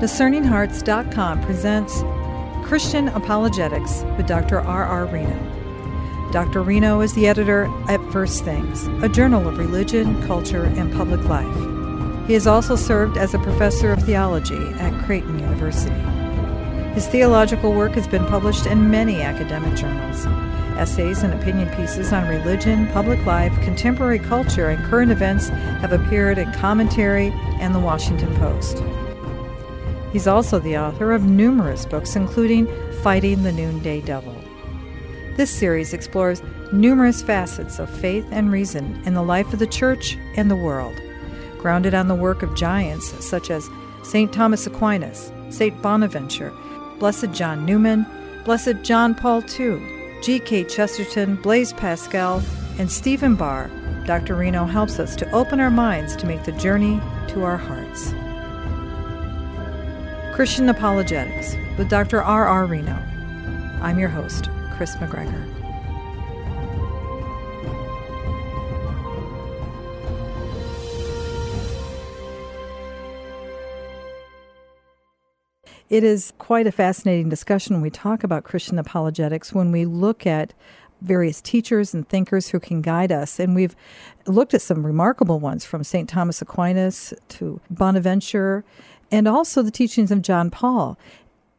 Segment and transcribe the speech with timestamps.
[0.00, 2.04] DiscerningHearts.com presents
[2.68, 4.60] Christian Apologetics with Dr.
[4.60, 4.84] R.
[4.84, 5.06] R.
[5.06, 6.30] Reno.
[6.30, 6.62] Dr.
[6.62, 12.28] Reno is the editor at First Things, a journal of religion, culture, and public life.
[12.28, 15.98] He has also served as a professor of theology at Creighton University.
[16.94, 20.26] His theological work has been published in many academic journals.
[20.78, 26.38] Essays and opinion pieces on religion, public life, contemporary culture, and current events have appeared
[26.38, 28.80] in Commentary and The Washington Post.
[30.12, 32.66] He's also the author of numerous books, including
[33.02, 34.34] Fighting the Noonday Devil.
[35.36, 40.16] This series explores numerous facets of faith and reason in the life of the church
[40.36, 41.00] and the world,
[41.58, 43.68] grounded on the work of giants such as
[44.02, 44.32] St.
[44.32, 45.80] Thomas Aquinas, St.
[45.82, 46.52] Bonaventure,
[46.98, 48.06] Blessed John Newman,
[48.44, 49.80] Blessed John Paul II,
[50.22, 50.64] G.K.
[50.64, 52.42] Chesterton, Blaise Pascal,
[52.78, 53.70] and Stephen Barr.
[54.06, 54.34] Dr.
[54.34, 58.12] Reno helps us to open our minds to make the journey to our hearts.
[60.38, 62.22] Christian Apologetics with Dr.
[62.22, 62.46] R.
[62.46, 62.64] R.
[62.64, 62.94] Reno.
[63.82, 65.44] I'm your host, Kris McGregor.
[75.90, 80.54] It is quite a fascinating discussion we talk about Christian apologetics when we look at
[81.00, 83.40] various teachers and thinkers who can guide us.
[83.40, 83.74] And we've
[84.26, 86.08] looked at some remarkable ones from St.
[86.08, 88.64] Thomas Aquinas to Bonaventure
[89.10, 90.98] and also the teachings of John Paul.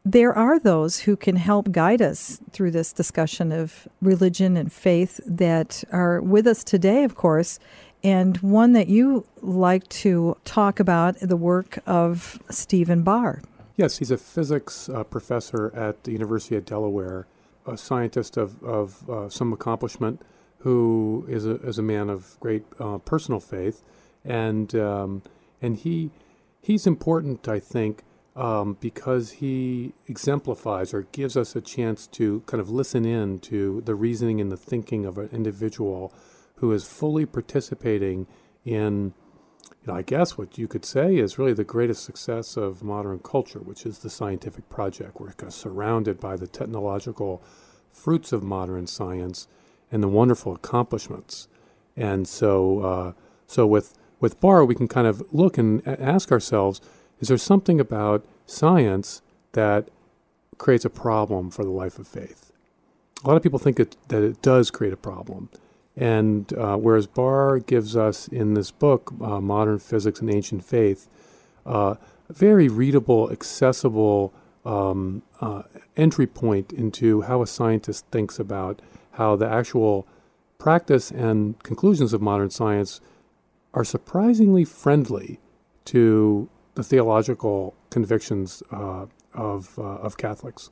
[0.04, 5.20] There are those who can help guide us through this discussion of religion and faith
[5.26, 7.58] that are with us today, of course.
[8.02, 13.42] And one that you like to talk about the work of Stephen Barr.
[13.76, 17.26] Yes, he's a physics uh, professor at the University of Delaware,
[17.66, 20.22] a scientist of, of uh, some accomplishment
[20.60, 23.82] who is a, is a man of great uh, personal faith.
[24.24, 25.22] And, um,
[25.60, 26.10] and he
[26.60, 28.02] he's important, I think,
[28.36, 33.82] um, because he exemplifies or gives us a chance to kind of listen in to
[33.84, 36.12] the reasoning and the thinking of an individual
[36.56, 38.26] who is fully participating
[38.64, 39.14] in,
[39.82, 43.18] you know, I guess what you could say is really the greatest success of modern
[43.18, 45.20] culture, which is the scientific project.
[45.20, 47.42] We're kind of surrounded by the technological
[47.90, 49.48] fruits of modern science
[49.90, 51.48] and the wonderful accomplishments.
[51.96, 53.12] And so, uh,
[53.46, 56.80] so with with Barr, we can kind of look and ask ourselves
[57.20, 59.20] is there something about science
[59.52, 59.88] that
[60.56, 62.52] creates a problem for the life of faith?
[63.22, 65.50] A lot of people think it, that it does create a problem.
[65.96, 71.08] And uh, whereas Barr gives us in this book, uh, Modern Physics and Ancient Faith,
[71.66, 71.96] uh,
[72.28, 74.32] a very readable, accessible
[74.64, 75.62] um, uh,
[75.96, 78.80] entry point into how a scientist thinks about
[79.12, 80.06] how the actual
[80.58, 83.00] practice and conclusions of modern science
[83.74, 85.38] are surprisingly friendly
[85.86, 90.70] to the theological convictions uh, of, uh, of Catholics.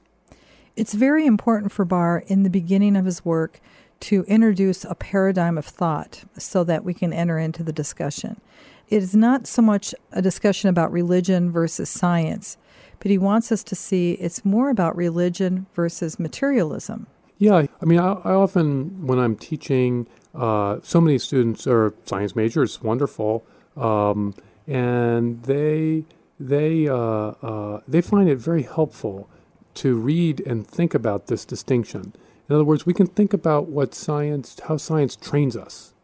[0.76, 3.60] It's very important for Barr in the beginning of his work
[4.00, 8.40] to introduce a paradigm of thought so that we can enter into the discussion.
[8.88, 12.56] It is not so much a discussion about religion versus science,
[13.00, 17.06] but he wants us to see it's more about religion versus materialism.
[17.38, 22.36] Yeah, I mean, I, I often, when I'm teaching, uh, so many students are science
[22.36, 23.44] majors, wonderful,
[23.76, 24.34] um,
[24.66, 26.04] and they
[26.38, 29.28] they uh, uh, they find it very helpful
[29.74, 32.12] to read and think about this distinction.
[32.48, 35.94] In other words, we can think about what science, how science trains us,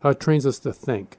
[0.00, 1.18] how it trains us to think,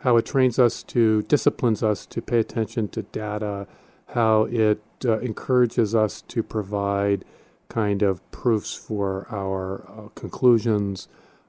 [0.00, 3.66] how it trains us to disciplines us to pay attention to data,
[4.08, 7.24] how it uh, encourages us to provide
[7.68, 11.08] kind of proofs for our uh, conclusions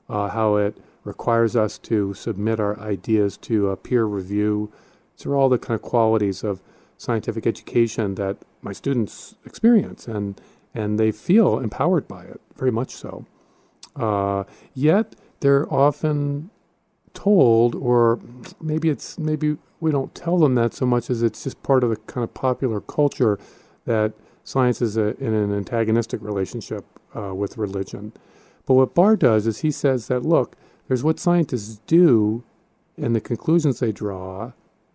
[0.10, 4.72] uh, how it requires us to submit our ideas to a peer review.
[5.16, 6.62] These are all the kind of qualities of
[6.98, 10.40] scientific education that my students experience, and
[10.74, 13.26] and they feel empowered by it, very much so.
[13.96, 16.50] Uh, yet they're often
[17.14, 18.20] told, or
[18.60, 21.90] maybe it's maybe we don't tell them that so much as it's just part of
[21.90, 23.40] the kind of popular culture
[23.86, 24.14] that
[24.44, 26.86] science is a, in an antagonistic relationship
[27.16, 28.12] uh, with religion.
[28.66, 30.56] But what Barr does is he says that, look,
[30.88, 32.44] there's what scientists do
[32.98, 34.54] and the conclusions they draw,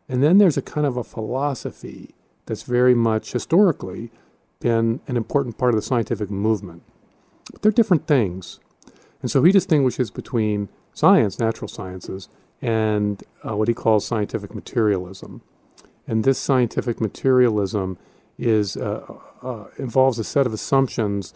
[0.09, 2.15] and then there's a kind of a philosophy
[2.47, 4.11] that's very much historically
[4.61, 6.83] been an important part of the scientific movement.
[7.53, 8.61] But they're different things.
[9.23, 12.29] And so he distinguishes between science, natural sciences,
[12.63, 15.43] and uh, what he calls scientific materialism.
[16.07, 17.99] And this scientific materialism
[18.39, 21.35] is uh, uh, involves a set of assumptions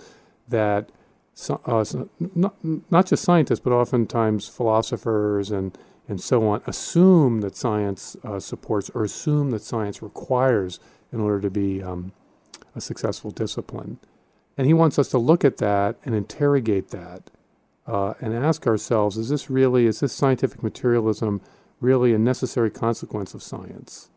[0.49, 0.91] that
[1.67, 1.85] uh,
[2.35, 2.55] not,
[2.91, 5.77] not just scientists, but oftentimes philosophers and,
[6.09, 10.79] and so on, assume that science uh, supports or assume that science requires
[11.13, 12.13] in order to be um,
[12.75, 13.99] a successful discipline.
[14.57, 17.31] And he wants us to look at that and interrogate that
[17.87, 21.41] uh, and ask ourselves is this really, is this scientific materialism
[21.81, 24.11] really a necessary consequence of science?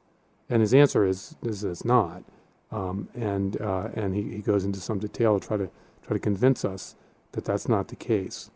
[0.50, 2.24] And his answer is, is it's not.
[2.72, 5.70] Um, and uh, and he, he goes into some detail to try to
[6.06, 6.96] try to convince us
[7.34, 8.50] that that's not the case.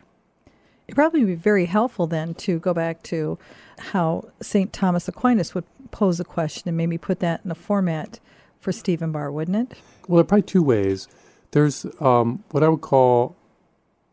[0.87, 3.37] It probably be very helpful then to go back to
[3.79, 4.73] how St.
[4.73, 8.19] Thomas Aquinas would pose a question and maybe put that in a format
[8.59, 9.77] for Stephen Barr, wouldn't it?
[10.07, 11.07] Well, there are probably two ways.
[11.51, 13.35] There's um, what I would call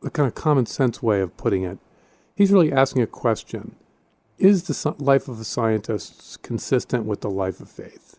[0.05, 1.79] a kind of common sense way of putting it.
[2.35, 3.75] He's really asking a question
[4.39, 8.19] Is the life of a scientist consistent with the life of faith?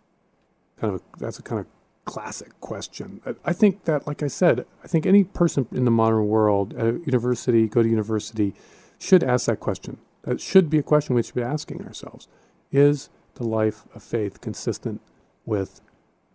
[0.80, 1.68] Kind of a, that's a kind of
[2.06, 3.22] classic question.
[3.46, 6.86] I think that, like I said, I think any person in the modern world, at
[6.86, 8.54] a university, go to university,
[8.98, 9.98] should ask that question.
[10.24, 12.28] That should be a question we should be asking ourselves.
[12.72, 15.02] Is the life of faith consistent
[15.46, 15.82] with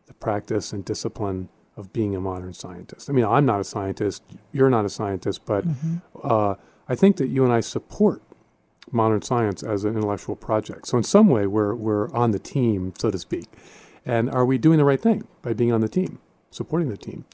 [0.07, 3.11] the practice and discipline of being a modern scientist.
[3.11, 4.23] I mean, I'm not a scientist,
[4.53, 5.97] you're not a scientist, but mm-hmm.
[6.23, 6.55] uh,
[6.89, 8.23] I think that you and I support
[8.91, 10.87] modern science as an intellectual project.
[10.87, 13.47] So in some way, we're we're on the team, so to speak.
[14.07, 16.19] And are we doing the right thing by being on the team,
[16.51, 17.25] supporting the team?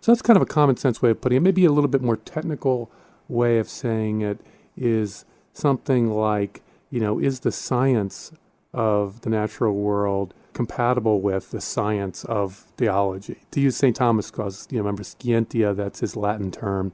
[0.00, 1.40] So that's kind of a common sense way of putting it.
[1.40, 2.90] Maybe a little bit more technical
[3.28, 4.40] way of saying it
[4.76, 8.32] is something like, you know, is the science
[8.72, 13.38] of the natural world compatible with the science of theology.
[13.52, 13.94] To use St.
[13.94, 16.92] Thomas, because you know, remember scientia, that's his Latin term.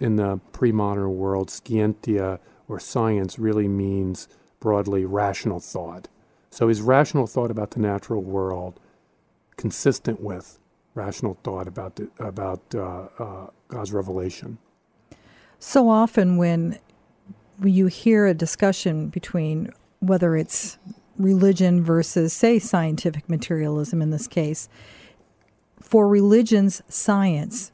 [0.00, 4.28] In the pre modern world, scientia or science really means
[4.58, 6.08] broadly rational thought.
[6.54, 8.78] So is rational thought about the natural world
[9.56, 10.60] consistent with
[10.94, 14.58] rational thought about the, about uh, uh, God's revelation?
[15.58, 16.78] So often when
[17.60, 20.78] you hear a discussion between whether it's
[21.18, 24.68] religion versus, say, scientific materialism in this case.
[25.80, 27.72] For religion's science,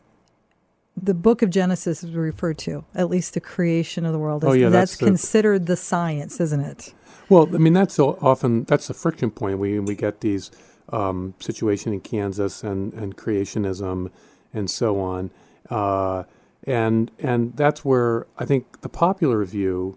[1.02, 4.44] the book of Genesis is referred to, at least the creation of the world.
[4.44, 6.94] Oh, yeah, that's, that's considered the science, isn't it?
[7.28, 9.58] Well, I mean, that's often that's the friction point.
[9.58, 10.50] We we get these
[10.90, 14.10] um, situation in Kansas and, and creationism
[14.52, 15.30] and so on,
[15.70, 16.24] uh,
[16.64, 19.96] and and that's where I think the popular view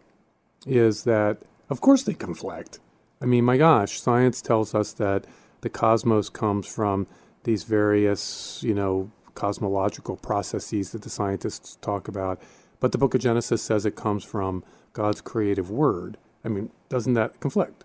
[0.65, 1.39] is that
[1.69, 2.79] of course they conflict.
[3.21, 5.25] I mean, my gosh, science tells us that
[5.61, 7.07] the cosmos comes from
[7.45, 12.41] these various, you know, cosmological processes that the scientists talk about.
[12.80, 14.63] But the book of Genesis says it comes from
[14.94, 16.18] God's creative word.
[16.44, 17.83] I mean, doesn't that conflict?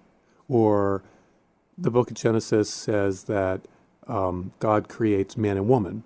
[0.48, 1.02] Or
[1.76, 3.62] the book of Genesis says that
[4.06, 6.02] um, God creates man and woman,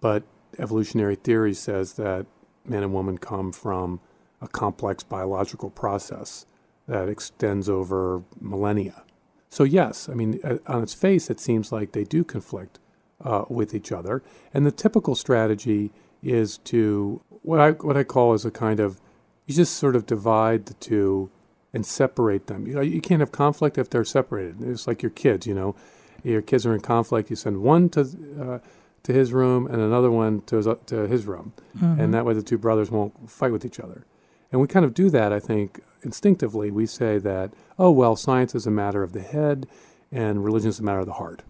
[0.00, 0.24] but
[0.58, 2.26] evolutionary theory says that
[2.64, 4.00] man and woman come from
[4.40, 6.46] a complex biological process
[6.86, 9.02] that extends over millennia.
[9.48, 12.78] So, yes, I mean, uh, on its face, it seems like they do conflict
[13.24, 14.22] uh, with each other.
[14.52, 15.90] And the typical strategy
[16.22, 19.00] is to what I, what I call is a kind of
[19.46, 21.30] you just sort of divide the two
[21.72, 22.66] and separate them.
[22.66, 24.62] You, know, you can't have conflict if they're separated.
[24.62, 25.74] It's like your kids, you know.
[26.22, 27.30] Your kids are in conflict.
[27.30, 28.00] You send one to
[28.40, 28.58] uh,
[29.02, 31.98] to his room and another one to his, to his room, mm-hmm.
[31.98, 34.04] and that way the two brothers won't fight with each other.
[34.52, 36.70] And we kind of do that, I think, instinctively.
[36.70, 39.66] We say that, oh, well, science is a matter of the head
[40.12, 41.42] and religion is a matter of the heart.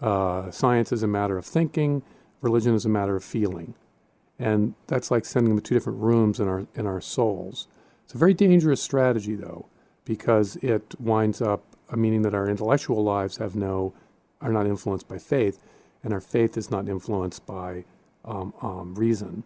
[0.00, 2.02] Uh, science is a matter of thinking,
[2.40, 3.74] religion is a matter of feeling.
[4.38, 7.68] And that's like sending them to two different rooms in our, in our souls.
[8.04, 9.66] It's a very dangerous strategy, though,
[10.04, 13.94] because it winds up meaning that our intellectual lives have no,
[14.40, 15.62] are not influenced by faith,
[16.02, 17.84] and our faith is not influenced by
[18.24, 19.44] um, um, reason.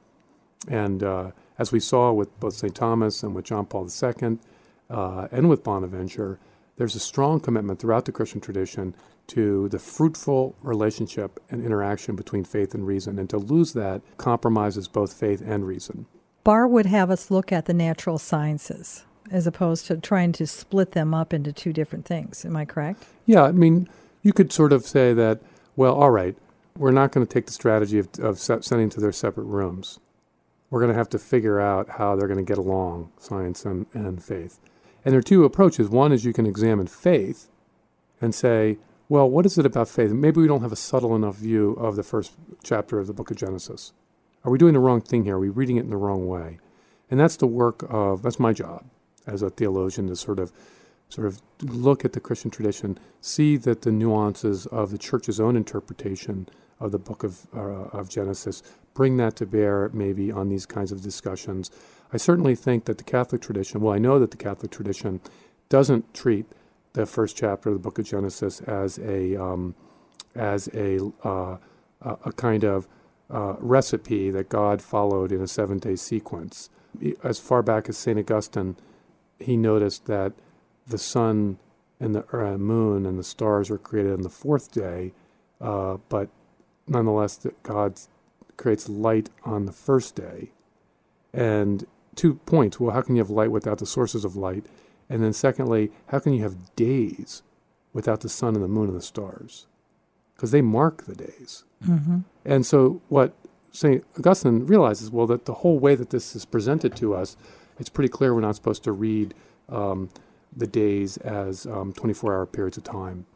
[0.67, 2.75] And uh, as we saw with both St.
[2.75, 4.38] Thomas and with John Paul II
[4.90, 6.38] uh, and with Bonaventure,
[6.76, 8.95] there's a strong commitment throughout the Christian tradition
[9.29, 13.19] to the fruitful relationship and interaction between faith and reason.
[13.19, 16.07] And to lose that compromises both faith and reason.
[16.45, 20.93] Barr would have us look at the natural sciences as opposed to trying to split
[20.93, 22.45] them up into two different things.
[22.45, 23.05] Am I correct?
[23.27, 23.89] Yeah, I mean,
[24.23, 25.41] you could sort of say that,
[25.77, 26.35] well, all right,
[26.77, 29.99] we're not going to take the strategy of, of sending to their separate rooms
[30.71, 33.87] we're going to have to figure out how they're going to get along, science and,
[33.95, 34.59] and faith.
[35.05, 35.89] And there are two approaches.
[35.89, 37.49] One is you can examine faith
[38.21, 40.11] and say, well, what is it about faith?
[40.12, 43.31] Maybe we don't have a subtle enough view of the first chapter of the book
[43.31, 43.93] of Genesis.
[44.45, 45.37] Are we doing the wrong thing here?
[45.37, 46.59] Are we reading it in the wrong way?
[47.11, 48.85] And that's the work of, that's my job
[49.27, 50.53] as a theologian to sort of
[51.09, 55.57] sort of look at the Christian tradition, see that the nuances of the church's own
[55.57, 56.47] interpretation
[56.81, 58.62] of the book of, uh, of Genesis
[58.95, 61.71] bring that to bear maybe on these kinds of discussions.
[62.12, 65.21] I certainly think that the Catholic tradition, well, I know that the Catholic tradition
[65.69, 66.47] doesn't treat
[66.92, 69.75] the first chapter of the book of Genesis as a, um,
[70.35, 71.59] as a uh,
[72.02, 72.87] a kind of
[73.30, 76.71] uh, recipe that God followed in a seven day sequence.
[77.23, 78.18] As far back as St.
[78.18, 78.76] Augustine,
[79.38, 80.33] he noticed that
[80.87, 81.59] the sun
[82.00, 85.12] and the uh, moon and the stars were created on the fourth day,
[85.61, 86.28] uh, but
[86.87, 88.00] nonetheless, that God
[88.57, 90.52] creates light on the first day.
[91.33, 94.64] And two points well, how can you have light without the sources of light?
[95.09, 97.43] And then, secondly, how can you have days
[97.93, 99.67] without the sun and the moon and the stars?
[100.35, 101.65] Because they mark the days.
[101.85, 102.19] Mm-hmm.
[102.45, 103.35] And so, what
[103.73, 104.05] St.
[104.19, 107.37] Augustine realizes, well, that the whole way that this is presented to us,
[107.79, 109.35] it's pretty clear we're not supposed to read
[109.69, 110.11] um,
[110.55, 113.27] the days as um, 24 hour periods of time.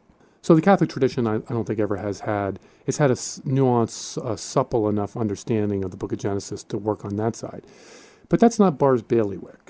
[0.41, 4.17] So the Catholic tradition, I, I, don't think ever has had, it's had a nuanced,
[4.23, 7.63] uh, supple enough understanding of the book of Genesis to work on that side.
[8.27, 9.62] But that's not Barr's bailiwick.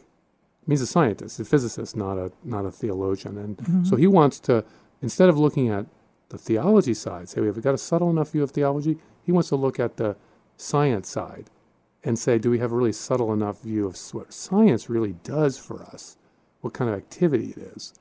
[0.68, 3.38] He's a scientist, a physicist, not a, not a theologian.
[3.38, 3.84] And mm-hmm.
[3.84, 4.64] so he wants to,
[5.02, 5.86] instead of looking at
[6.30, 9.56] the theology side, say, we've got a subtle enough view of theology, he wants to
[9.56, 10.16] look at the
[10.58, 11.50] science side
[12.04, 15.58] and say, do we have a really subtle enough view of what science really does
[15.58, 16.18] for us,
[16.62, 17.94] what kind of activity it is?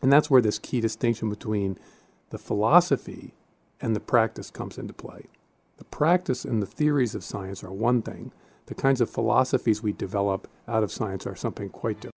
[0.00, 1.78] And that's where this key distinction between
[2.30, 3.34] the philosophy
[3.80, 5.26] and the practice comes into play.
[5.78, 8.32] The practice and the theories of science are one thing,
[8.74, 12.14] the kinds of philosophies we develop out of science are something quite different.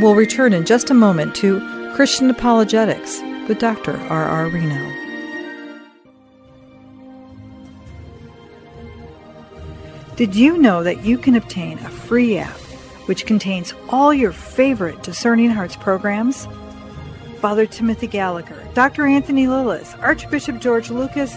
[0.00, 1.58] We'll return in just a moment to
[1.96, 3.96] Christian Apologetics with Dr.
[3.96, 4.24] R.
[4.26, 4.46] R.
[4.46, 4.94] Reno.
[10.14, 12.60] Did you know that you can obtain a free app
[13.06, 16.46] which contains all your favorite Discerning Hearts programs?
[17.40, 19.04] Father Timothy Gallagher, Dr.
[19.04, 21.36] Anthony Lilles, Archbishop George Lucas,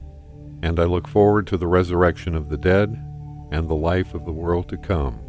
[0.61, 2.89] and I look forward to the resurrection of the dead
[3.51, 5.19] and the life of the world to come.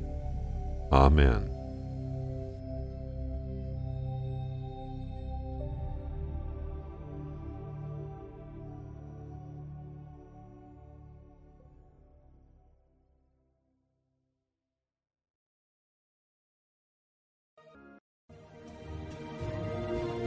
[0.93, 1.52] Amen.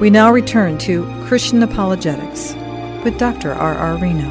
[0.00, 2.54] We now return to Christian Apologetics
[3.04, 3.52] with Dr.
[3.52, 3.74] R.
[3.74, 3.98] R.
[3.98, 4.30] Reno.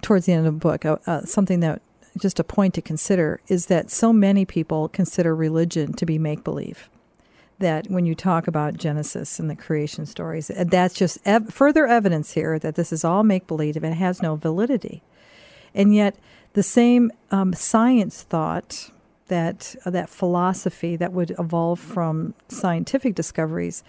[0.00, 1.82] Towards the end of the book, uh, uh, something that
[2.18, 6.42] just a point to consider is that so many people consider religion to be make
[6.42, 6.90] believe.
[7.60, 11.86] That when you talk about Genesis and the creation stories, uh, that's just ev- further
[11.86, 15.04] evidence here that this is all make believe and it has no validity.
[15.76, 16.16] And yet,
[16.54, 18.90] the same um, science thought
[19.28, 23.82] that uh, that philosophy that would evolve from scientific discoveries,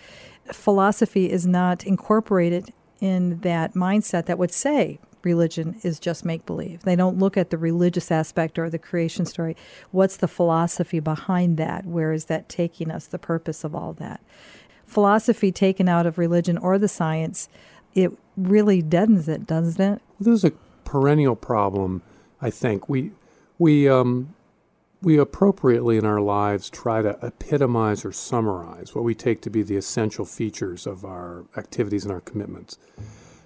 [0.51, 6.83] philosophy is not incorporated in that mindset that would say religion is just make believe.
[6.83, 9.55] They don't look at the religious aspect or the creation story.
[9.91, 11.85] What's the philosophy behind that?
[11.85, 13.07] Where is that taking us?
[13.07, 14.21] The purpose of all that.
[14.85, 17.49] Philosophy taken out of religion or the science,
[17.95, 20.01] it really deadens it, doesn't it?
[20.19, 20.51] This is a
[20.83, 22.01] perennial problem.
[22.41, 23.11] I think we
[23.57, 24.33] we um,
[25.03, 29.61] we appropriately in our lives try to epitomize or summarize what we take to be
[29.61, 32.77] the essential features of our activities and our commitments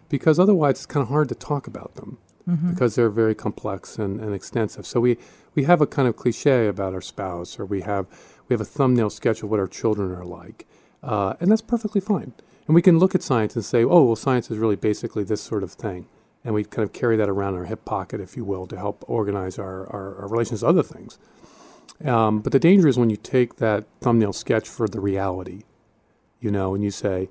[0.10, 2.70] because otherwise it's kind of hard to talk about them mm-hmm.
[2.70, 4.86] because they're very complex and, and extensive.
[4.86, 5.18] So we,
[5.56, 8.08] we have a kind of cliche about our spouse, or we have
[8.48, 10.66] we have a thumbnail sketch of what our children are like,
[11.04, 12.34] uh, and that's perfectly fine.
[12.66, 15.42] And we can look at science and say, oh, well, science is really basically this
[15.42, 16.08] sort of thing,
[16.46, 18.78] and we kind of carry that around in our hip pocket, if you will, to
[18.78, 21.18] help organize our, our, our relations to other things.
[22.06, 25.64] Um, but the danger is when you take that thumbnail sketch for the reality,
[26.40, 27.30] you know, and you say,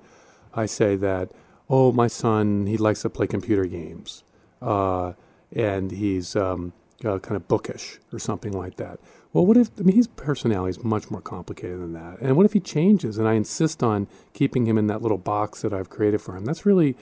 [0.53, 1.31] I say that
[1.69, 4.23] oh, my son, he likes to play computer games,
[4.61, 5.13] uh,
[5.53, 8.99] and he's um, uh, kind of bookish or something like that.
[9.33, 12.19] Well, what if, I mean, his personality is much more complicated than that.
[12.21, 15.61] And what if he changes and I insist on keeping him in that little box
[15.61, 16.45] that I've created for him?
[16.45, 16.95] That's really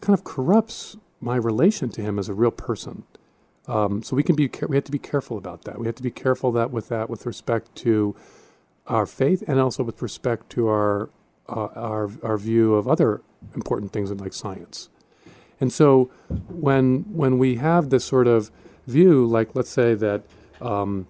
[0.00, 3.04] kind of corrupts my relation to him as a real person.
[3.68, 5.78] Um, so we can be we have to be careful about that.
[5.78, 8.16] We have to be careful that with that with respect to
[8.86, 11.10] our faith and also with respect to our
[11.48, 13.22] uh, our our view of other
[13.54, 14.88] important things like science.
[15.60, 16.10] And so
[16.48, 18.50] when when we have this sort of
[18.86, 20.22] view, like let's say that
[20.60, 21.06] um,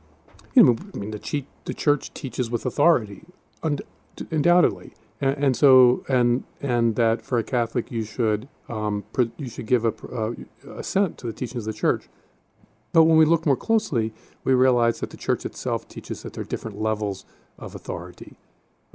[0.54, 3.24] you know, I mean, the, che- the church teaches with authority,
[3.62, 3.82] und-
[4.30, 9.04] undoubtedly, and, and, so and and that for a Catholic you should um,
[9.36, 10.32] you should give a uh,
[10.76, 12.08] assent to the teachings of the church.
[12.92, 14.12] But when we look more closely,
[14.44, 17.24] we realize that the church itself teaches that there are different levels
[17.58, 18.36] of authority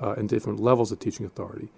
[0.02, 1.70] uh, and different levels of teaching authority.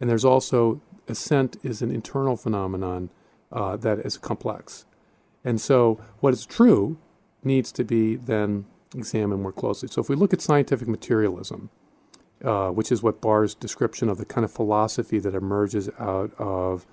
[0.00, 3.10] And there's also assent is an internal phenomenon
[3.52, 4.84] uh, that is complex.
[5.44, 6.98] And so what is true
[7.42, 9.88] needs to be then examined more closely.
[9.88, 11.70] So if we look at scientific materialism,
[12.44, 16.86] uh, which is what Barr's description of the kind of philosophy that emerges out of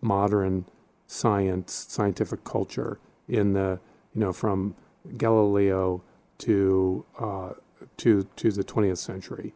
[0.00, 0.64] modern
[1.06, 2.98] science, scientific culture
[3.28, 3.80] in the,
[4.14, 4.74] you know, from
[5.16, 6.02] Galileo
[6.38, 7.52] to, uh,
[7.98, 9.54] to, to the 20th century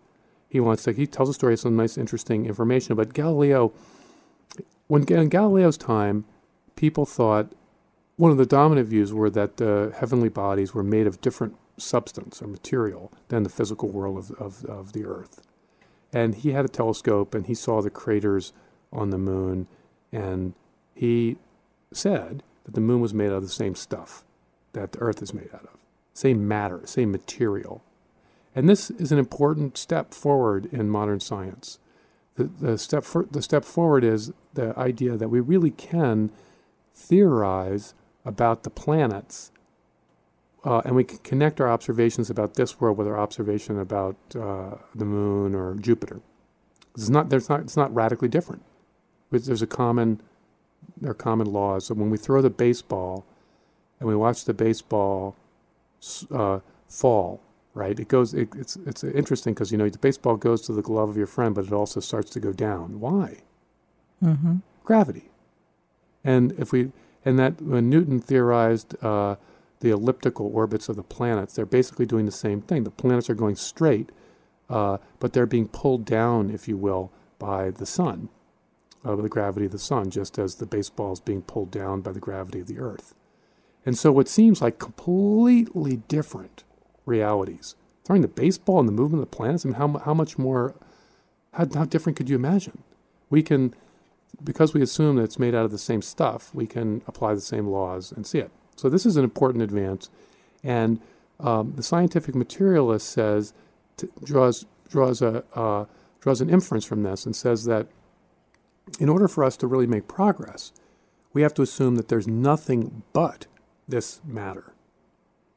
[0.52, 2.94] he wants to, he tells a story some nice, interesting information.
[2.94, 3.72] But Galileo,
[4.86, 6.26] when in Galileo's time,
[6.76, 7.52] people thought
[8.16, 12.42] one of the dominant views were that the heavenly bodies were made of different substance
[12.42, 15.40] or material than the physical world of, of, of the earth.
[16.12, 18.52] And he had a telescope and he saw the craters
[18.92, 19.68] on the moon,
[20.12, 20.52] and
[20.94, 21.38] he
[21.94, 24.22] said that the moon was made out of the same stuff
[24.72, 25.78] that the earth is made out of,
[26.14, 27.82] same matter, same material.
[28.54, 31.78] And this is an important step forward in modern science.
[32.36, 36.30] The, the, step, for, the step forward is the idea that we really can
[36.94, 39.52] theorize about the planets
[40.64, 44.76] uh, and we can connect our observations about this world with our observation about uh,
[44.94, 46.20] the moon or Jupiter.
[46.94, 48.62] It's not, there's not, it's not radically different.
[49.30, 50.20] There's a common,
[51.00, 51.86] there are common laws.
[51.86, 53.24] So when we throw the baseball
[54.02, 55.36] and we watch the baseball
[56.32, 57.40] uh, fall,
[57.72, 58.00] right?
[58.00, 58.34] It goes.
[58.34, 61.28] It, it's it's interesting because you know the baseball goes to the glove of your
[61.28, 62.98] friend, but it also starts to go down.
[62.98, 63.42] Why?
[64.20, 64.56] Mm-hmm.
[64.82, 65.30] Gravity.
[66.24, 66.90] And if we
[67.24, 69.36] and that when Newton theorized uh,
[69.78, 72.82] the elliptical orbits of the planets, they're basically doing the same thing.
[72.82, 74.10] The planets are going straight,
[74.68, 78.30] uh, but they're being pulled down, if you will, by the sun,
[79.04, 82.00] uh, by the gravity of the sun, just as the baseball is being pulled down
[82.00, 83.14] by the gravity of the Earth.
[83.84, 86.64] And so, what seems like completely different
[87.06, 87.74] realities.
[88.04, 90.74] Throwing the baseball and the movement of the planets, I mean, how, how much more,
[91.52, 92.82] how, how different could you imagine?
[93.30, 93.74] We can,
[94.42, 97.40] because we assume that it's made out of the same stuff, we can apply the
[97.40, 98.50] same laws and see it.
[98.76, 100.10] So this is an important advance.
[100.64, 101.00] And
[101.40, 103.52] um, the scientific materialist says
[103.96, 105.86] t- draws draws a uh,
[106.20, 107.88] draws an inference from this and says that
[109.00, 110.72] in order for us to really make progress,
[111.32, 113.46] we have to assume that there's nothing but
[113.88, 114.72] this matter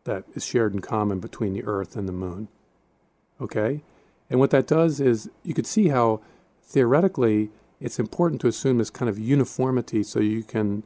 [0.03, 2.47] that is shared in common between the Earth and the Moon.
[3.39, 3.81] Okay,
[4.29, 6.21] and what that does is you could see how
[6.63, 10.83] theoretically it's important to assume this kind of uniformity so you can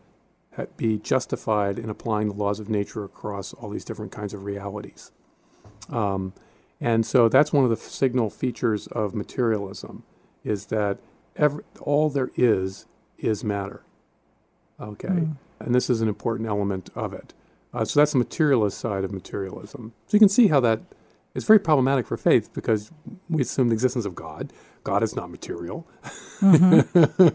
[0.76, 5.12] be justified in applying the laws of nature across all these different kinds of realities.
[5.90, 6.34] Um,
[6.82, 10.04] and so that's one of the signal features of materialism
[10.44, 10.98] is that
[11.36, 12.86] every, all there is
[13.18, 13.84] is matter.
[14.80, 15.08] Okay.
[15.08, 15.36] Mm.
[15.60, 17.34] And this is an important element of it.
[17.74, 19.94] Uh, so that's the materialist side of materialism.
[20.08, 20.82] So you can see how that
[21.36, 22.92] is very problematic for faith because
[23.30, 24.52] we assume the existence of God.
[24.84, 25.88] God is not material.
[26.40, 27.28] Mm-hmm.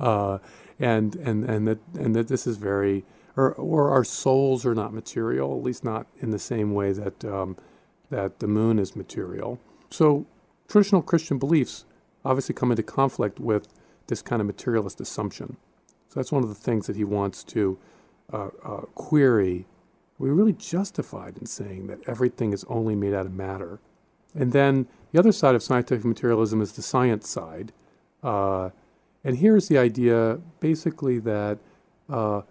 [0.02, 0.38] uh,
[0.78, 3.04] and, and, and, that, and that this is very,
[3.36, 7.24] or, or our souls are not material, at least not in the same way that,
[7.24, 7.56] um,
[8.10, 9.58] that the moon is material.
[9.90, 10.26] So
[10.68, 11.84] traditional Christian beliefs
[12.24, 13.68] obviously come into conflict with
[14.08, 15.56] this kind of materialist assumption.
[16.12, 17.78] So that's one of the things that he wants to
[18.30, 19.64] uh, uh, query.
[20.18, 23.80] We're really justified in saying that everything is only made out of matter.
[24.34, 27.72] And then the other side of scientific materialism is the science side.
[28.22, 28.70] Uh,
[29.24, 31.58] and here's the idea basically that
[32.10, 32.42] uh,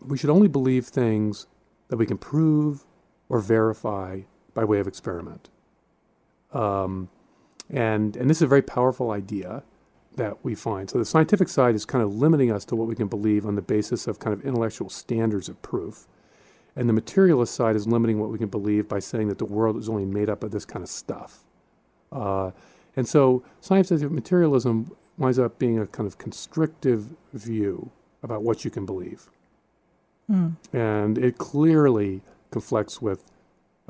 [0.00, 1.46] we should only believe things
[1.88, 2.86] that we can prove
[3.28, 4.22] or verify
[4.54, 5.50] by way of experiment.
[6.54, 7.10] Um,
[7.68, 9.62] and, and this is a very powerful idea
[10.18, 10.90] that we find.
[10.90, 13.54] So the scientific side is kind of limiting us to what we can believe on
[13.54, 16.06] the basis of kind of intellectual standards of proof.
[16.76, 19.76] And the materialist side is limiting what we can believe by saying that the world
[19.76, 21.44] is only made up of this kind of stuff.
[22.12, 22.50] Uh,
[22.96, 27.90] and so scientific materialism winds up being a kind of constrictive view
[28.22, 29.28] about what you can believe.
[30.30, 30.56] Mm.
[30.72, 33.24] And it clearly conflicts with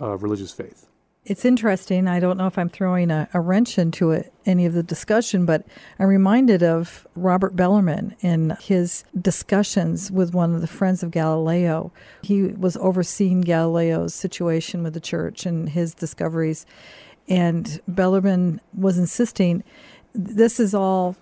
[0.00, 0.87] uh, religious faith
[1.28, 2.08] it's interesting.
[2.08, 5.44] I don't know if I'm throwing a, a wrench into it, any of the discussion,
[5.44, 5.66] but
[5.98, 11.92] I'm reminded of Robert Bellarmine in his discussions with one of the friends of Galileo.
[12.22, 16.64] He was overseeing Galileo's situation with the church and his discoveries.
[17.28, 19.62] And Bellarmine was insisting
[20.14, 21.14] this is all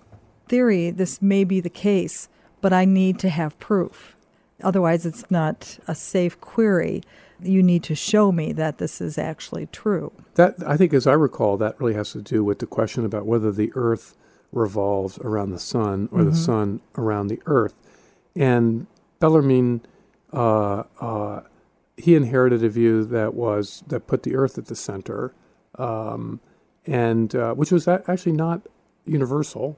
[0.47, 2.29] theory, this may be the case,
[2.61, 4.15] but I need to have proof.
[4.63, 7.03] Otherwise, it's not a safe query
[7.41, 10.11] you need to show me that this is actually true.
[10.35, 13.25] That I think, as I recall, that really has to do with the question about
[13.25, 14.15] whether the Earth
[14.51, 16.29] revolves around the sun or mm-hmm.
[16.29, 17.75] the sun around the Earth.
[18.35, 18.87] And
[19.19, 19.81] Bellarmine,
[20.33, 21.41] uh, uh,
[21.97, 25.33] he inherited a view that was that put the Earth at the center,
[25.75, 26.39] um,
[26.85, 28.61] and uh, which was actually not
[29.05, 29.77] universal.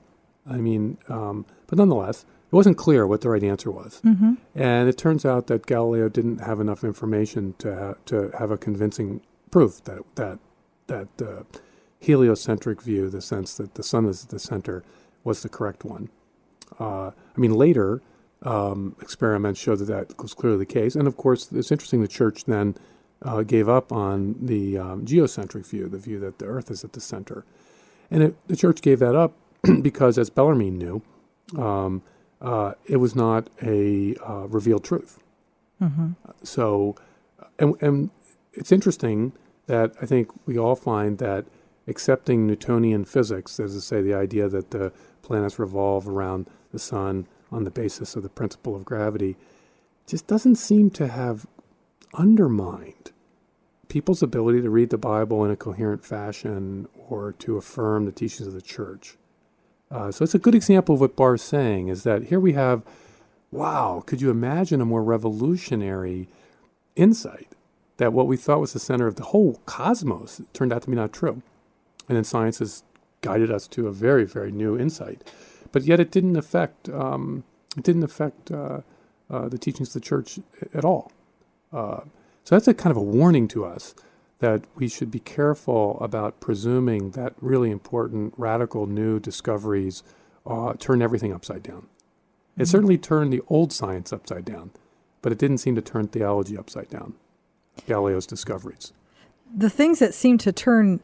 [0.49, 4.01] I mean, um, but nonetheless, it wasn't clear what the right answer was.
[4.03, 4.33] Mm-hmm.
[4.55, 8.57] And it turns out that Galileo didn't have enough information to ha- to have a
[8.57, 10.39] convincing proof that that
[10.87, 11.43] that uh,
[11.99, 14.83] heliocentric view, the sense that the sun is at the center,
[15.23, 16.09] was the correct one.
[16.79, 18.01] Uh, I mean, later
[18.41, 20.95] um, experiments showed that that was clearly the case.
[20.95, 22.01] And of course, it's interesting.
[22.01, 22.75] The church then
[23.21, 26.93] uh, gave up on the um, geocentric view, the view that the Earth is at
[26.93, 27.45] the center,
[28.09, 29.33] and it, the church gave that up
[29.81, 31.01] because, as Bellarmine knew.
[31.57, 32.01] Um,
[32.41, 35.19] uh, it was not a uh, revealed truth.
[35.81, 36.11] Mm-hmm.
[36.43, 36.95] So,
[37.57, 38.09] and, and
[38.53, 39.33] it's interesting
[39.67, 41.45] that I think we all find that
[41.87, 47.27] accepting Newtonian physics, as I say, the idea that the planets revolve around the sun
[47.51, 49.35] on the basis of the principle of gravity,
[50.05, 51.45] just doesn't seem to have
[52.13, 53.11] undermined
[53.87, 58.47] people's ability to read the Bible in a coherent fashion or to affirm the teachings
[58.47, 59.17] of the church.
[59.91, 62.83] Uh, so it's a good example of what Barr's saying is that here we have,
[63.51, 66.27] wow, could you imagine a more revolutionary
[66.95, 67.47] insight
[67.97, 70.95] that what we thought was the center of the whole cosmos turned out to be
[70.95, 71.41] not true?
[72.07, 72.83] And then science has
[73.21, 75.23] guided us to a very, very new insight.
[75.71, 77.43] But yet it didn't affect, um,
[77.75, 78.81] it didn't affect uh,
[79.29, 80.39] uh, the teachings of the church
[80.73, 81.11] at all.
[81.73, 82.01] Uh,
[82.43, 83.93] so that's a kind of a warning to us
[84.39, 90.03] that we should be careful about presuming that really important, radical new discoveries
[90.45, 91.87] uh, turn everything upside down.
[92.57, 92.71] It mm-hmm.
[92.71, 94.71] certainly turned the old science upside down,
[95.21, 97.15] but it didn't seem to turn theology upside down,
[97.85, 98.93] Galileo's discoveries.
[99.55, 101.01] The things that seem to turn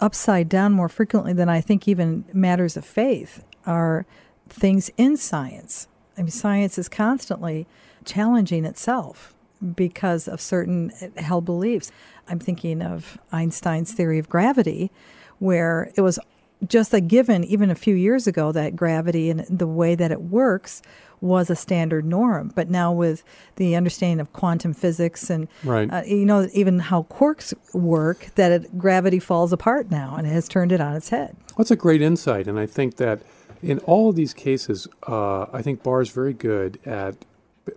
[0.00, 4.04] upside down more frequently than I think even matters of faith are
[4.48, 5.88] things in science.
[6.18, 7.66] I mean, science is constantly
[8.04, 9.35] challenging itself
[9.74, 11.90] because of certain held beliefs.
[12.28, 14.90] I'm thinking of Einstein's theory of gravity,
[15.38, 16.18] where it was
[16.66, 20.22] just a given even a few years ago that gravity and the way that it
[20.22, 20.80] works
[21.20, 22.52] was a standard norm.
[22.54, 23.22] But now with
[23.56, 25.90] the understanding of quantum physics and Right.
[25.92, 30.30] uh, you know even how quarks work, that it, gravity falls apart now and it
[30.30, 31.36] has turned it on its head.
[31.56, 33.20] That's a great insight, and I think that
[33.62, 37.16] in all of these cases, uh, I think Barr is very good at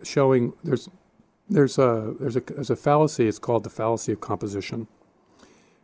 [0.03, 0.89] showing there's
[1.49, 3.27] there's a there's a there's a fallacy.
[3.27, 4.87] It's called the fallacy of composition,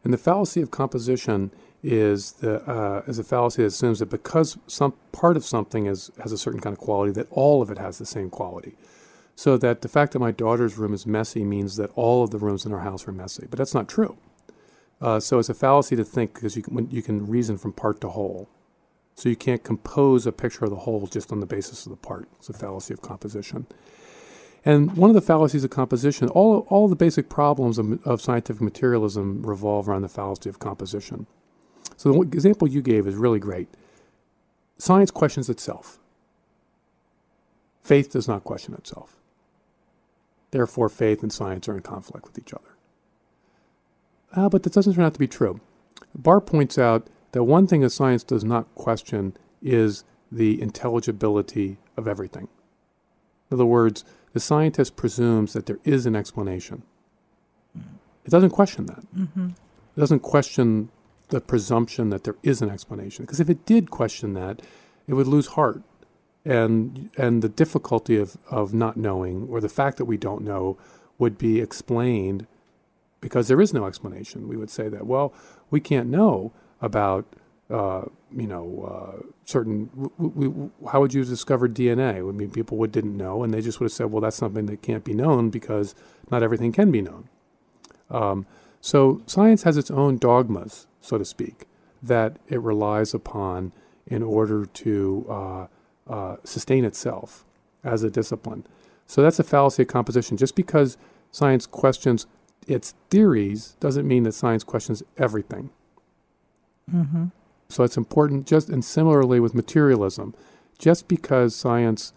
[0.04, 1.52] and the fallacy of composition
[1.84, 6.12] is the uh, is a fallacy that assumes that because some part of something is
[6.22, 8.76] has a certain kind of quality, that all of it has the same quality.
[9.36, 12.38] So that the fact that my daughter's room is messy means that all of the
[12.38, 14.18] rooms in our house are messy, but that's not true.
[15.02, 17.74] Uh, so it's a fallacy to think because you can, when you can reason from
[17.74, 18.48] part to whole.
[19.16, 21.98] So you can't compose a picture of the whole just on the basis of the
[21.98, 22.28] part.
[22.40, 23.66] It's a fallacy of composition.
[24.66, 28.62] And one of the fallacies of composition, all, all the basic problems of, of scientific
[28.62, 31.28] materialism revolve around the fallacy of composition.
[31.96, 33.68] So the example you gave is really great.
[34.78, 36.00] Science questions itself.
[37.84, 39.16] Faith does not question itself.
[40.50, 42.76] Therefore, faith and science are in conflict with each other.
[44.36, 45.62] Uh, but that doesn't turn out to be true.
[46.16, 52.08] Barr points out that one thing that science does not question is the intelligibility of
[52.08, 52.48] everything.
[53.52, 54.04] In other words,
[54.36, 56.84] the scientist presumes that there is an explanation.
[58.26, 59.02] It doesn't question that.
[59.16, 59.48] Mm-hmm.
[59.96, 60.90] It doesn't question
[61.30, 63.24] the presumption that there is an explanation.
[63.24, 64.62] Because if it did question that,
[65.08, 65.84] it would lose heart.
[66.44, 70.78] And, and the difficulty of, of not knowing, or the fact that we don't know,
[71.18, 72.46] would be explained
[73.22, 74.50] because there is no explanation.
[74.50, 75.34] We would say that, well,
[75.72, 77.26] we can't know about,
[77.70, 78.04] uh,
[78.36, 79.90] you know, uh, certain.
[80.18, 82.18] W- w- how would you have discovered DNA?
[82.18, 84.68] I mean, people would didn't know, and they just would have said, well, that's something
[84.68, 85.96] that can't be known because
[86.30, 87.30] not everything can be known.
[88.10, 88.46] Um,
[88.82, 91.66] so science has its own dogmas, so to speak,
[92.04, 93.72] that it relies upon
[94.06, 95.68] in order to uh,
[96.08, 97.46] uh, sustain itself
[97.84, 98.66] as a discipline.
[99.08, 100.38] So that's a fallacy of composition.
[100.38, 100.98] Just because
[101.32, 102.28] science questions
[102.68, 105.70] its theories doesn't mean that science questions everything.
[106.94, 107.26] Mm-hmm.
[107.76, 110.34] So it's important, just and similarly with materialism,
[110.80, 112.14] just because science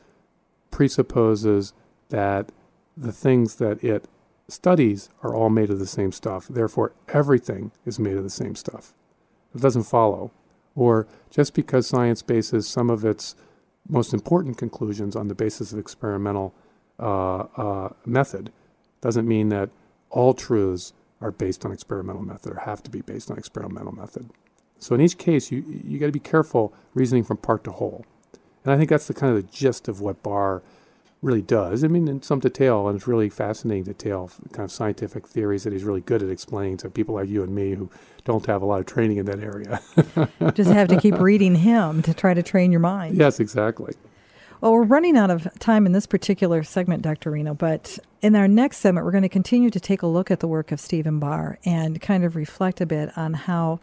[0.70, 1.72] presupposes
[2.10, 2.52] that
[2.96, 4.04] the things that it
[4.46, 8.54] studies are all made of the same stuff, therefore everything is made of the same
[8.54, 8.94] stuff.
[9.52, 10.30] It doesn't follow.
[10.76, 13.34] Or just because science bases some of its
[13.88, 16.54] most important conclusions on the basis of experimental
[17.00, 18.52] uh, uh, method
[19.00, 19.70] doesn't mean that
[20.08, 24.30] all truths are based on experimental method or have to be based on experimental method.
[24.78, 28.04] So in each case, you you got to be careful reasoning from part to whole,
[28.64, 30.62] and I think that's the kind of the gist of what Barr
[31.22, 31.82] really does.
[31.82, 35.72] I mean, in some detail, and it's really fascinating detail, kind of scientific theories that
[35.72, 37.90] he's really good at explaining to people like you and me who
[38.24, 39.80] don't have a lot of training in that area.
[40.54, 43.16] Just have to keep reading him to try to train your mind.
[43.16, 43.94] yes, exactly.
[44.60, 47.30] Well, we're running out of time in this particular segment, Dr.
[47.30, 50.40] Reno, but in our next segment, we're going to continue to take a look at
[50.40, 53.78] the work of Stephen Barr and kind of reflect a bit on how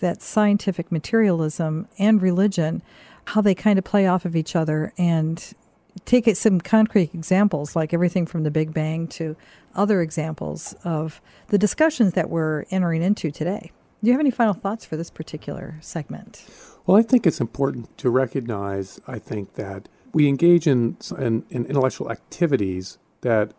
[0.00, 2.82] that scientific materialism and religion,
[3.26, 5.54] how they kind of play off of each other and
[6.04, 9.36] take it some concrete examples, like everything from the Big Bang to
[9.74, 13.70] other examples of the discussions that we're entering into today.
[14.02, 16.44] Do you have any final thoughts for this particular segment?
[16.86, 21.66] Well, I think it's important to recognize, I think, that we engage in, in, in
[21.66, 23.52] intellectual activities that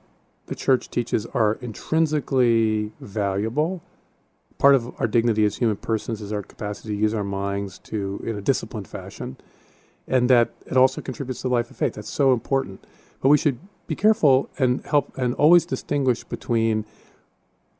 [0.47, 3.81] the church teaches are intrinsically valuable.
[4.61, 8.21] Part of our dignity as human persons is our capacity to use our minds to
[8.23, 9.37] in a disciplined fashion,
[10.07, 11.93] and that it also contributes to the life of faith.
[11.93, 12.85] That's so important.
[13.21, 16.85] But we should be careful and help and always distinguish between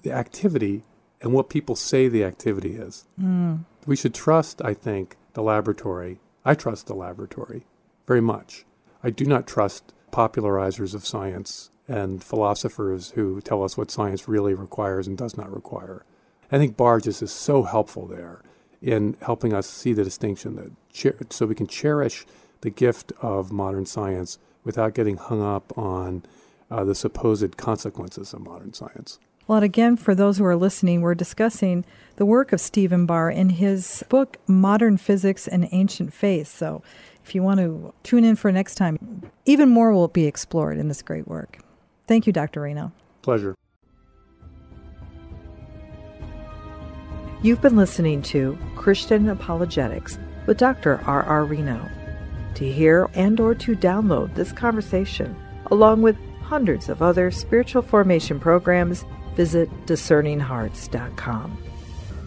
[0.02, 0.82] the activity
[1.22, 3.06] and what people say the activity is.
[3.22, 3.66] Mm.
[3.86, 6.20] We should trust, I think, the laboratory.
[6.44, 7.68] I trust the laboratory
[8.08, 8.66] very much.
[9.04, 14.56] I do not trust popularizers of science and philosophers who tell us what science really
[14.56, 16.06] requires and does not require.
[16.52, 18.42] I think Barr just is so helpful there
[18.82, 22.26] in helping us see the distinction that cher- so we can cherish
[22.62, 26.24] the gift of modern science without getting hung up on
[26.70, 29.20] uh, the supposed consequences of modern science.
[29.48, 31.84] Well, and again, for those who are listening, we're discussing
[32.18, 36.48] the work of Stephen Barr in his book, Modern Physics and Ancient Faith.
[36.48, 36.84] So
[37.24, 40.88] if you want to tune in for next time, even more will be explored in
[40.88, 41.60] this great work.
[42.08, 42.62] Thank you, Dr.
[42.62, 42.92] Reno.
[43.22, 43.56] Pleasure.
[47.44, 51.02] You've been listening to Christian Apologetics with Dr.
[51.08, 51.24] R.
[51.24, 51.44] R.
[51.44, 51.90] Reno.
[52.54, 55.36] To hear and or to download this conversation,
[55.72, 61.58] along with hundreds of other spiritual formation programs, visit discerninghearts.com.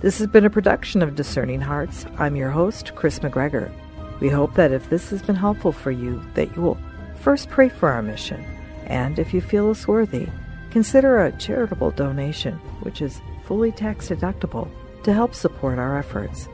[0.01, 2.07] This has been a production of Discerning Hearts.
[2.19, 3.73] I'm your host, Kris McGregor.
[4.19, 6.79] We hope that if this has been helpful for you, that you will
[7.21, 8.45] first pray for our mission,
[8.87, 10.27] and if you feel us worthy,
[10.73, 14.69] consider a charitable donation, which is fully tax deductible,
[15.05, 16.49] to help support our efforts.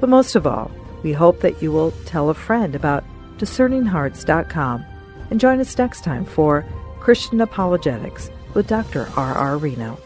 [0.00, 0.70] But most of all,
[1.02, 3.04] we hope that you will tell a friend about
[3.38, 4.84] discerninghearts.com
[5.30, 6.64] and join us next time for
[7.00, 9.08] Christian Apologetics with Dr.
[9.16, 9.58] R.R.
[9.58, 9.98] Reno.